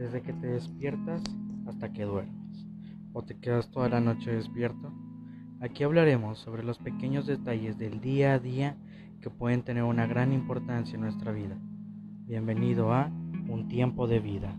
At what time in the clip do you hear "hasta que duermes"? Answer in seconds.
1.66-2.66